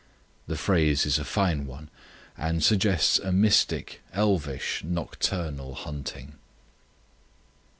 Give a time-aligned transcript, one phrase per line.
[0.47, 1.91] The phrase is a fine one,
[2.35, 6.39] and suggests a mystic, elvish, nocturnal hunting.